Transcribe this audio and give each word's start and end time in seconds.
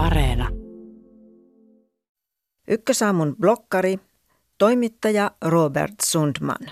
Areena. 0.00 0.48
Ykkösaamun 2.68 3.36
blokkari, 3.40 3.98
toimittaja 4.58 5.30
Robert 5.44 5.94
Sundman. 6.04 6.70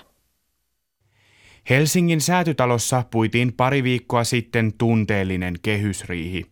Helsingin 1.69 2.21
säätytalossa 2.21 3.03
puitiin 3.11 3.53
pari 3.53 3.83
viikkoa 3.83 4.23
sitten 4.23 4.73
tunteellinen 4.77 5.55
kehysriihi. 5.61 6.45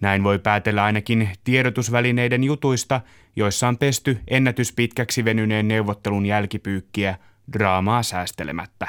Näin 0.00 0.24
voi 0.24 0.38
päätellä 0.38 0.84
ainakin 0.84 1.30
tiedotusvälineiden 1.44 2.44
jutuista, 2.44 3.00
joissa 3.36 3.68
on 3.68 3.78
pesty 3.78 4.18
ennätyspitkäksi 4.28 5.24
venyneen 5.24 5.68
neuvottelun 5.68 6.26
jälkipyykkiä 6.26 7.18
draamaa 7.52 8.02
säästelemättä. 8.02 8.88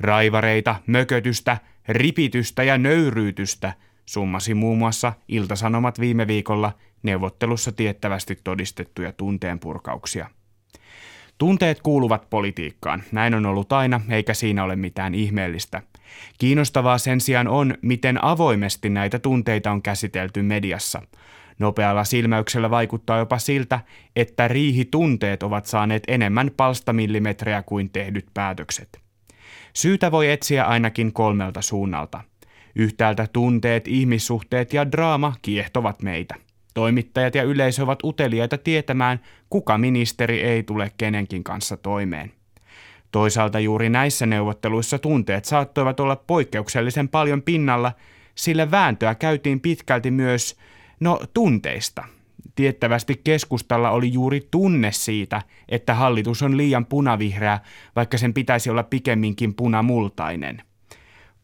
Raivareita, 0.00 0.76
mökötystä, 0.86 1.58
ripitystä 1.88 2.62
ja 2.62 2.78
nöyryytystä 2.78 3.72
summasi 4.06 4.54
muun 4.54 4.78
muassa 4.78 5.12
Iltasanomat 5.28 6.00
viime 6.00 6.26
viikolla 6.26 6.72
neuvottelussa 7.02 7.72
tiettävästi 7.72 8.38
todistettuja 8.44 9.12
tunteenpurkauksia. 9.12 10.30
Tunteet 11.38 11.82
kuuluvat 11.82 12.30
politiikkaan. 12.30 13.02
Näin 13.12 13.34
on 13.34 13.46
ollut 13.46 13.72
aina, 13.72 14.00
eikä 14.08 14.34
siinä 14.34 14.64
ole 14.64 14.76
mitään 14.76 15.14
ihmeellistä. 15.14 15.82
Kiinnostavaa 16.38 16.98
sen 16.98 17.20
sijaan 17.20 17.48
on, 17.48 17.74
miten 17.82 18.24
avoimesti 18.24 18.88
näitä 18.88 19.18
tunteita 19.18 19.70
on 19.70 19.82
käsitelty 19.82 20.42
mediassa. 20.42 21.02
Nopealla 21.58 22.04
silmäyksellä 22.04 22.70
vaikuttaa 22.70 23.18
jopa 23.18 23.38
siltä, 23.38 23.80
että 24.16 24.48
riihitunteet 24.48 25.42
ovat 25.42 25.66
saaneet 25.66 26.02
enemmän 26.08 26.50
palstamillimetrejä 26.56 27.62
kuin 27.62 27.90
tehdyt 27.90 28.26
päätökset. 28.34 29.00
Syytä 29.72 30.10
voi 30.10 30.30
etsiä 30.30 30.64
ainakin 30.64 31.12
kolmelta 31.12 31.62
suunnalta. 31.62 32.20
Yhtäältä 32.78 33.26
tunteet, 33.32 33.88
ihmissuhteet 33.88 34.72
ja 34.72 34.92
draama 34.92 35.34
kiehtovat 35.42 36.02
meitä. 36.02 36.34
Toimittajat 36.74 37.34
ja 37.34 37.42
yleisö 37.42 37.82
ovat 37.82 38.04
uteliaita 38.04 38.58
tietämään, 38.58 39.20
kuka 39.50 39.78
ministeri 39.78 40.40
ei 40.40 40.62
tule 40.62 40.92
kenenkin 40.98 41.44
kanssa 41.44 41.76
toimeen. 41.76 42.32
Toisaalta 43.12 43.60
juuri 43.60 43.88
näissä 43.88 44.26
neuvotteluissa 44.26 44.98
tunteet 44.98 45.44
saattoivat 45.44 46.00
olla 46.00 46.16
poikkeuksellisen 46.16 47.08
paljon 47.08 47.42
pinnalla, 47.42 47.92
sillä 48.34 48.70
vääntöä 48.70 49.14
käytiin 49.14 49.60
pitkälti 49.60 50.10
myös, 50.10 50.56
no, 51.00 51.20
tunteista. 51.34 52.04
Tiettävästi 52.54 53.20
keskustalla 53.24 53.90
oli 53.90 54.12
juuri 54.12 54.48
tunne 54.50 54.92
siitä, 54.92 55.42
että 55.68 55.94
hallitus 55.94 56.42
on 56.42 56.56
liian 56.56 56.86
punavihreä, 56.86 57.60
vaikka 57.96 58.18
sen 58.18 58.34
pitäisi 58.34 58.70
olla 58.70 58.82
pikemminkin 58.82 59.54
punamultainen– 59.54 60.62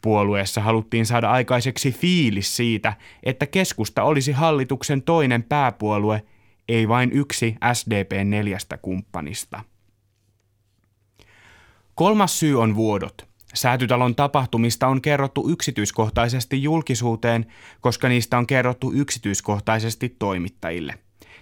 Puolueessa 0.03 0.61
haluttiin 0.61 1.07
saada 1.07 1.31
aikaiseksi 1.31 1.93
fiilis 1.93 2.57
siitä, 2.57 2.93
että 3.23 3.47
keskusta 3.47 4.03
olisi 4.03 4.33
hallituksen 4.33 5.03
toinen 5.03 5.43
pääpuolue, 5.43 6.23
ei 6.69 6.89
vain 6.89 7.13
yksi 7.13 7.57
SDPn 7.73 8.31
neljästä 8.31 8.77
kumppanista. 8.77 9.65
Kolmas 11.95 12.41
syy 12.41 12.61
on 12.61 12.77
vuodot. 12.77 13.29
Säätytalon 13.55 14.15
tapahtumista 14.15 14.89
on 14.89 15.03
kerrottu 15.03 15.49
yksityiskohtaisesti 15.49 16.63
julkisuuteen, 16.63 17.47
koska 17.81 18.09
niistä 18.09 18.39
on 18.39 18.47
kerrottu 18.47 18.93
yksityiskohtaisesti 18.93 20.17
toimittajille. 20.19 20.99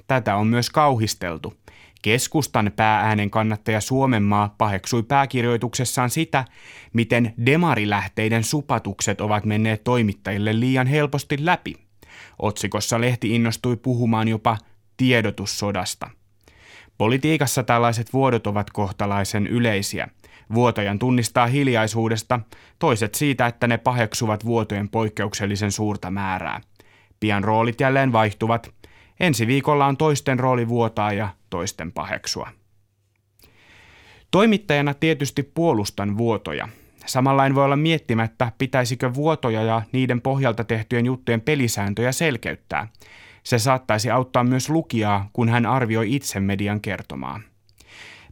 Tätä 0.06 0.36
on 0.36 0.47
myös 0.47 0.70
kauhisteltu. 0.70 1.55
Keskustan 2.02 2.72
päääänen 2.76 3.30
kannattaja 3.30 3.80
Suomenmaa 3.80 4.54
paheksui 4.58 5.02
pääkirjoituksessaan 5.02 6.10
sitä, 6.10 6.44
miten 6.92 7.34
demarilähteiden 7.46 8.44
supatukset 8.44 9.20
ovat 9.20 9.44
menneet 9.44 9.84
toimittajille 9.84 10.60
liian 10.60 10.86
helposti 10.86 11.36
läpi. 11.40 11.74
Otsikossa 12.38 13.00
lehti 13.00 13.34
innostui 13.34 13.76
puhumaan 13.76 14.28
jopa 14.28 14.58
tiedotussodasta. 14.96 16.10
Politiikassa 16.98 17.62
tällaiset 17.62 18.12
vuodot 18.12 18.46
ovat 18.46 18.70
kohtalaisen 18.70 19.46
yleisiä. 19.46 20.08
Vuotajan 20.55 20.98
tunnistaa 20.98 21.46
hiljaisuudesta, 21.46 22.40
toiset 22.78 23.14
siitä, 23.14 23.46
että 23.46 23.66
ne 23.66 23.78
paheksuvat 23.78 24.44
vuotojen 24.44 24.89
poikkeuksellisen 24.89 25.72
suurta 25.72 26.10
määrää. 26.10 26.60
Pian 27.20 27.44
roolit 27.44 27.80
jälleen 27.80 28.12
vaihtuvat– 28.12 28.70
Ensi 29.20 29.46
viikolla 29.46 29.86
on 29.86 29.96
toisten 29.96 30.39
rooli 30.39 30.68
vuotaa 30.68 31.12
ja 31.12 31.28
toisten 31.50 31.92
paheksua. 31.92 32.50
Toimittajana 34.30 34.94
tietysti 34.94 35.42
puolustan 35.42 36.18
vuotoja. 36.18 36.68
Samallain 37.06 37.55
voi 37.55 37.64
olla 37.64 37.77
miettimättä, 37.77 38.52
pitäisikö 38.58 39.14
vuotoja 39.14 39.62
ja 39.62 39.83
niiden 39.92 40.20
pohjalta 40.20 40.64
tehtyjen 40.64 41.06
juttujen 41.06 41.40
pelisääntöjä 41.40 42.12
selkeyttää. 42.12 42.89
Se 43.42 43.58
saattaisi 43.58 44.10
auttaa 44.10 44.44
myös 44.44 44.68
lukijaa, 44.68 45.30
kun 45.33 45.48
hän 45.48 45.66
arvioi 45.66 46.14
itse 46.14 46.40
median 46.40 46.80
kertomaa. 46.80 47.40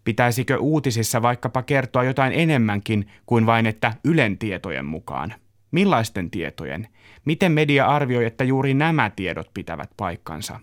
Pitäisikö 0.04 0.58
uutisissa 0.58 1.22
vaikkapa 1.22 1.62
kertoa 1.62 2.04
jotain 2.04 2.32
enemmänkin 2.32 3.08
kuin 3.26 3.46
vain, 3.46 3.66
että 3.66 3.94
Ylen 4.04 4.38
tietojen 4.38 4.86
mukaan? 4.86 5.34
Millaisten 5.70 6.30
tietojen? 6.30 6.88
Miten 7.24 7.52
media 7.52 7.86
arvioi, 7.86 8.24
että 8.24 8.44
juuri 8.44 8.74
nämä 8.74 9.10
tiedot 9.10 9.50
pitävät 9.54 9.90
paikkansa? 9.96 10.60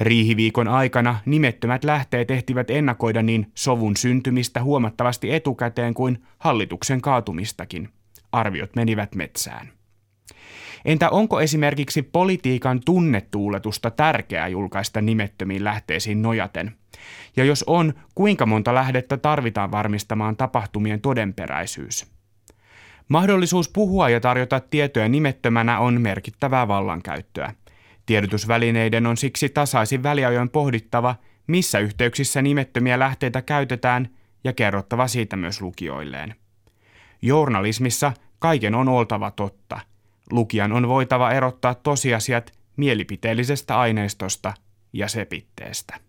Riihiviikon 0.00 0.68
aikana 0.68 1.18
nimettömät 1.26 1.84
lähteet 1.84 2.30
ehtivät 2.30 2.70
ennakoida 2.70 3.22
niin 3.22 3.50
sovun 3.54 3.96
syntymistä 3.96 4.62
huomattavasti 4.62 5.34
etukäteen 5.34 5.94
kuin 5.94 6.24
hallituksen 6.38 7.00
kaatumistakin. 7.00 7.88
Arviot 8.32 8.76
menivät 8.76 9.14
metsään. 9.14 9.70
Entä 10.84 11.10
onko 11.10 11.40
esimerkiksi 11.40 12.02
politiikan 12.02 12.80
tunnetuuletusta 12.84 13.90
tärkeää 13.90 14.48
julkaista 14.48 15.00
nimettömiin 15.00 15.64
lähteisiin 15.64 16.22
nojaten? 16.22 16.76
Ja 17.36 17.44
jos 17.44 17.64
on, 17.66 17.94
kuinka 18.14 18.46
monta 18.46 18.74
lähdettä 18.74 19.16
tarvitaan 19.16 19.70
varmistamaan 19.70 20.36
tapahtumien 20.36 21.00
todenperäisyys? 21.00 22.06
Mahdollisuus 23.08 23.68
puhua 23.68 24.08
ja 24.08 24.20
tarjota 24.20 24.60
tietoja 24.60 25.08
nimettömänä 25.08 25.78
on 25.78 26.00
merkittävää 26.00 26.68
vallankäyttöä– 26.68 27.52
Tiedotusvälineiden 28.06 29.06
on 29.06 29.16
siksi 29.16 29.48
tasaisin 29.48 30.02
väliajoin 30.02 30.50
pohdittava, 30.50 31.14
missä 31.46 31.78
yhteyksissä 31.78 32.42
nimettömiä 32.42 32.98
lähteitä 32.98 33.42
käytetään 33.42 34.08
ja 34.44 34.52
kerrottava 34.52 35.08
siitä 35.08 35.36
myös 35.36 35.60
lukijoilleen. 35.60 36.34
Journalismissa 37.22 38.12
kaiken 38.38 38.74
on 38.74 38.88
oltava 38.88 39.30
totta. 39.30 39.80
Lukijan 40.30 40.72
on 40.72 40.88
voitava 40.88 41.32
erottaa 41.32 41.74
tosiasiat 41.74 42.52
mielipiteellisestä 42.76 43.78
aineistosta 43.78 44.54
ja 44.92 45.08
sepitteestä. 45.08 46.05